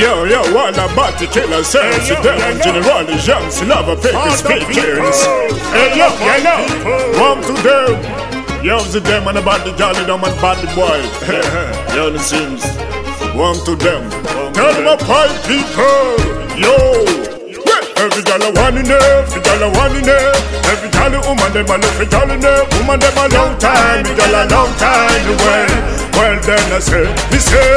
Yo, 0.00 0.24
yo, 0.24 0.40
all 0.56 0.72
about 0.72 1.18
to 1.18 1.26
kill 1.26 1.52
ourselves. 1.52 2.08
Hey, 2.08 2.16
Them 2.22 2.56
general 2.64 3.04
Jhams, 3.20 3.60
love 3.68 3.86
a 3.86 3.96
fake 4.00 4.16
the 4.16 4.32
speakers. 4.32 5.20
Hey, 5.76 5.92
yo, 5.92 6.08
yo, 6.24 6.36
yo. 6.40 7.20
One 7.20 7.42
to 7.44 7.52
them. 7.60 8.64
Yo, 8.64 8.80
the 8.80 9.00
them 9.00 9.28
and 9.28 9.36
about 9.36 9.62
the 9.66 9.76
jolly 9.76 10.00
dumb 10.06 10.24
and 10.24 10.32
bad 10.40 10.56
boy. 10.72 11.04
yo, 11.94 12.08
it 12.16 12.20
seems. 12.20 12.64
One 13.36 13.60
to 13.68 13.76
them. 13.76 14.08
Tell 14.56 14.72
them 14.72 14.88
about 14.88 15.36
people. 15.44 16.16
Yo. 16.56 17.20
Every 18.00 18.22
gal 18.24 18.40
a 18.40 18.48
one 18.56 18.78
in 18.78 18.88
there, 18.88 19.20
every 19.20 19.42
gal 19.42 19.62
a 19.62 19.68
one 19.76 19.96
in 19.96 20.02
there. 20.02 20.32
Every 20.72 20.88
gal 20.88 21.12
a 21.12 21.20
woman 21.28 21.52
them 21.52 21.68
a 21.68 21.76
love, 21.76 21.84
every 21.84 22.06
gal 22.06 22.30
in 22.30 22.40
there. 22.40 22.64
Woman 22.80 23.00
them 23.00 23.18
a 23.20 23.28
long 23.36 23.58
time, 23.58 24.04
the 24.04 24.14
gal 24.16 24.32
a 24.32 24.48
long 24.48 24.72
time. 24.80 25.36
Well, 25.44 26.09
then 26.42 26.72
I 26.72 26.78
say, 26.78 27.06
me 27.30 27.38
say, 27.38 27.76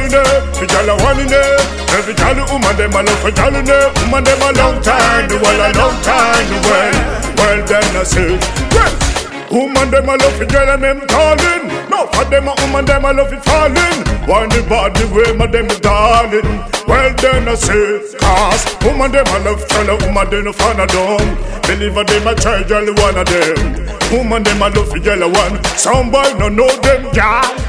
in 0.00 0.10
there, 0.10 0.22
every 0.22 0.66
gal 0.66 0.88
a 0.88 0.94
one 1.02 1.26
there. 1.26 1.58
Every 1.94 2.14
a 2.14 2.44
woman 2.50 2.76
them 2.76 2.92
a 2.92 3.02
love, 3.02 3.34
gal 3.34 3.54
in 3.54 3.64
there. 3.64 3.92
Woman 4.02 4.24
them 4.24 4.42
a 4.42 4.50
long 4.58 4.82
time, 4.82 5.28
the 5.28 5.36
well 5.38 5.60
a 5.62 5.70
long 5.78 5.96
time. 6.02 6.48
Well, 6.64 6.94
well 7.36 7.60
then 7.66 7.96
I 7.96 8.04
say, 8.04 8.38
well. 8.74 9.14
Woman 9.54 9.88
them 9.88 10.08
a 10.08 10.16
love 10.16 10.42
it, 10.42 10.50
girl 10.50 10.68
and 10.70 10.82
them 10.82 11.06
calling. 11.06 11.70
No 11.88 12.08
for 12.10 12.24
them 12.24 12.48
a 12.48 12.54
woman 12.58 12.84
them 12.86 13.04
a 13.04 13.12
love 13.12 13.32
it 13.32 13.38
falling. 13.44 14.02
Why 14.26 14.48
the 14.50 14.66
body 14.66 15.04
way 15.14 15.30
my 15.36 15.46
them 15.46 15.68
darling? 15.78 16.58
Well 16.88 17.14
then 17.14 17.46
I 17.46 17.54
say, 17.54 18.18
cause 18.18 18.66
woman 18.82 19.12
them 19.12 19.26
a 19.30 19.38
love 19.46 19.62
fella, 19.68 19.94
woman 20.02 20.30
them 20.30 20.44
no 20.46 20.52
fan 20.52 20.80
of 20.80 20.90
them. 20.90 21.38
Believe 21.70 21.96
a 21.96 22.02
them 22.02 22.26
a 22.26 22.34
try 22.34 22.64
girl 22.64 22.88
one 22.98 23.16
of 23.16 23.26
them. 23.30 23.86
Woman 24.10 24.42
them 24.42 24.62
a 24.62 24.70
love 24.70 24.90
it, 24.90 25.04
girl 25.04 25.22
a 25.22 25.28
one. 25.28 25.62
Some 25.78 26.10
boy 26.10 26.34
no 26.34 26.48
know 26.48 26.68
them, 26.82 27.14
yeah. 27.14 27.63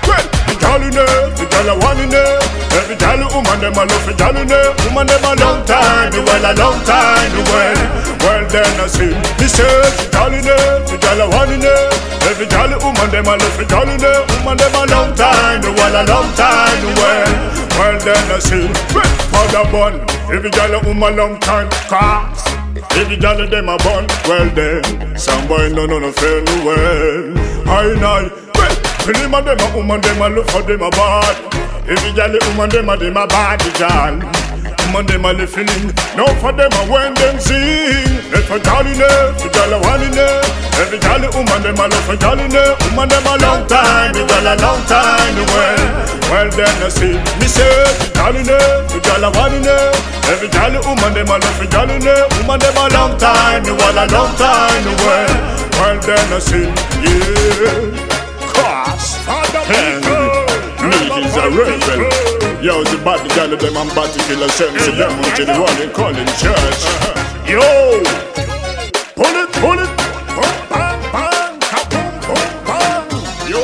The 0.75 1.47
girl 1.47 1.71
a 1.71 1.79
one 1.79 2.03
in 2.03 2.09
there. 2.11 2.35
Every 2.75 2.99
girl 2.99 3.23
woman 3.31 3.63
them 3.63 3.79
a 3.79 3.87
love 3.87 4.09
it, 4.11 4.17
girl 4.19 4.35
in 4.35 4.43
there. 4.43 4.75
Woman 4.83 5.07
them 5.07 5.23
a 5.23 5.31
long 5.39 5.63
time, 5.63 6.11
the 6.11 6.19
well 6.19 6.43
a 6.43 6.51
long 6.51 6.75
time, 6.83 7.31
the 7.31 7.43
well. 7.47 7.79
Well 8.19 8.43
then 8.51 8.67
I 8.83 8.87
say, 8.91 9.15
me 9.39 9.47
say, 9.47 9.63
the 10.11 10.97
girl 10.99 11.21
a 11.23 11.25
one 11.31 11.55
in 11.55 11.63
there. 11.63 11.87
Every 12.27 12.43
girl 12.51 12.75
woman 12.83 13.07
them 13.07 13.23
a 13.23 13.39
love 13.39 13.55
it, 13.55 13.69
girl 13.71 13.87
in 13.87 14.03
there. 14.03 14.19
Woman 14.43 14.59
them 14.59 14.75
a 14.75 14.83
long 14.91 15.15
time, 15.15 15.63
the 15.63 15.71
well 15.79 15.95
a 15.95 16.03
long 16.11 16.27
time, 16.35 16.77
the 16.83 16.91
well. 16.99 17.31
Well 17.79 17.95
then 18.03 18.35
I 18.35 18.39
for 19.31 19.47
the 19.55 19.63
bun. 19.71 19.93
Every 20.27 20.51
girl 20.51 20.75
woman 20.83 21.15
long 21.15 21.39
time, 21.39 21.69
cause. 21.87 22.43
Every 22.91 23.15
of 23.15 23.49
them 23.49 23.69
a 23.69 23.77
bun, 23.77 24.07
well 24.27 24.49
then 24.51 25.17
Some 25.17 25.47
boy 25.47 25.69
no 25.69 25.85
no 25.85 25.99
no 25.99 26.11
fair 26.11 26.41
no 26.43 26.65
well 26.65 27.37
I 27.67 27.95
know, 27.99 28.44
Them 29.05 29.35
a 29.35 29.41
them 29.41 29.59
a 29.61 29.75
woman 29.77 30.01
them 30.01 30.21
a 30.21 30.29
look 30.29 30.49
for 30.49 30.63
them 30.63 30.81
a 30.81 30.89
bad. 30.89 31.37
Every 31.85 32.11
girl 32.17 32.33
a 32.33 32.39
woman 32.49 32.69
them 32.73 32.89
a 32.89 32.97
them 32.97 33.17
a 33.17 33.27
bad 33.29 33.61
girl 33.77 34.17
Woman 34.89 35.05
them 35.05 35.25
a 35.25 35.33
listening 35.37 35.93
No 36.17 36.25
for 36.41 36.49
them 36.49 36.73
a 36.73 36.81
when 36.89 37.13
them 37.13 37.37
sing. 37.37 38.09
Girl 38.33 38.81
in 38.81 38.97
there, 38.97 39.29
a 39.29 39.47
girl 39.53 39.73
a 39.73 39.77
one 39.85 40.01
in 40.01 40.09
there 40.09 40.41
Every 40.81 40.97
girl 40.97 41.21
a 41.21 41.29
woman 41.29 41.61
them 41.61 41.77
a 41.77 41.85
look 41.85 42.01
for 42.09 42.17
there 42.17 42.73
Woman 42.89 43.05
them 43.05 43.27
a 43.29 43.33
long 43.37 43.61
time, 43.69 44.17
the 44.17 44.25
girl 44.25 44.49
a 44.49 44.57
long 44.57 44.81
time 44.89 45.37
well. 45.53 45.85
Well 46.33 46.49
then 46.49 46.73
I 46.81 46.89
see 46.89 47.13
Me 47.37 47.45
say, 47.45 47.69
the 48.01 48.09
girl 48.17 48.33
in 48.33 48.49
there, 48.49 48.81
the 48.89 48.97
girl 49.05 49.21
a 49.21 49.29
one 49.29 49.53
in 49.53 49.61
there 49.61 49.93
Every 50.33 50.49
girl 50.49 50.73
a 50.73 50.81
woman 50.81 51.13
them 51.13 51.29
a 51.29 51.37
look 51.37 51.53
for 51.61 51.69
there 51.69 52.25
Woman 52.41 52.57
them 52.57 52.77
a 52.81 52.85
long 52.89 53.13
time, 53.21 53.61
the 53.61 53.77
one 53.77 54.01
a 54.01 54.09
long 54.09 54.33
time 54.41 54.81
well. 55.05 55.33
Well 55.77 56.01
then 56.01 56.33
I 56.33 56.39
see, 56.41 56.65
yeah 57.05 58.14
cross. 58.55 59.19
Niggas 60.85 61.35
are 61.41 61.51
rebel. 61.51 62.35
Yo, 62.63 62.83
the 62.83 62.97
bad 63.03 63.21
girl 63.35 63.53
of 63.53 63.59
them 63.59 63.77
and 63.77 63.89
bad 63.93 64.11
killer 64.25 64.49
send 64.49 64.77
to 64.79 64.91
them 64.91 65.13
until 65.19 65.45
the 65.45 65.57
one 65.61 65.81
in 65.81 65.91
calling 65.91 66.29
church. 66.41 66.81
Yo, 67.45 67.61
pull 69.13 69.35
it, 69.43 69.51
pull 69.61 69.79
it. 69.79 69.91
Boom, 70.33 70.55
bang, 70.71 71.01
bang! 71.13 71.59
Kaboom, 71.61 72.13
boom, 72.25 72.49
bang! 72.65 73.05
Yo! 73.51 73.61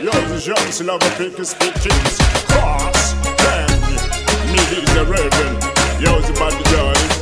Yo, 0.00 0.12
the 0.28 0.40
Jumps 0.40 0.80
Lavapeky 0.80 1.36
his 1.36 1.54
pictures. 1.54 2.14
Cross, 2.48 3.14
bang. 3.42 3.68
Me 4.52 4.60
he's 4.72 4.94
a 4.96 5.04
rebel. 5.04 5.52
Yo, 6.00 6.20
the 6.20 6.32
bad 6.38 6.56
girl 6.70 7.17